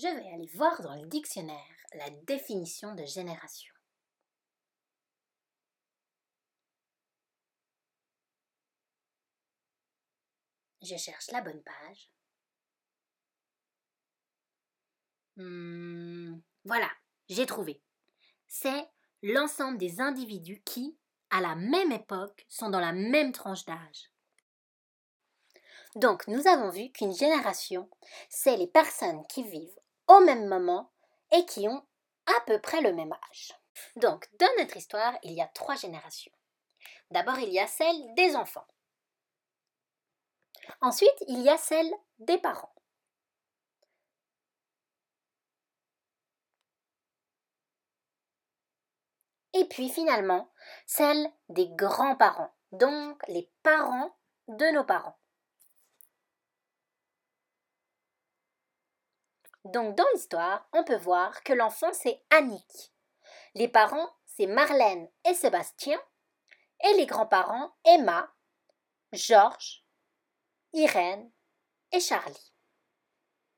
[0.00, 1.56] Je vais aller voir dans le dictionnaire
[1.94, 3.74] la définition de génération.
[10.82, 12.10] Je cherche la bonne page.
[15.36, 16.90] Hmm, voilà,
[17.28, 17.82] j'ai trouvé.
[18.46, 18.88] C'est
[19.24, 20.96] l'ensemble des individus qui,
[21.30, 24.12] à la même époque, sont dans la même tranche d'âge.
[25.96, 27.90] Donc, nous avons vu qu'une génération,
[28.28, 30.90] c'est les personnes qui vivent au même moment
[31.32, 31.86] et qui ont
[32.26, 33.52] à peu près le même âge.
[33.96, 36.32] Donc, dans notre histoire, il y a trois générations.
[37.10, 38.66] D'abord, il y a celle des enfants.
[40.80, 42.74] Ensuite, il y a celle des parents.
[49.54, 50.52] Et puis finalement,
[50.86, 54.14] celle des grands-parents, donc les parents
[54.46, 55.18] de nos parents.
[59.64, 62.92] Donc dans l'histoire, on peut voir que l'enfant c'est Annick.
[63.54, 65.98] Les parents c'est Marlène et Sébastien.
[66.84, 68.32] Et les grands-parents Emma,
[69.12, 69.84] Georges,
[70.72, 71.28] Irène
[71.90, 72.52] et Charlie.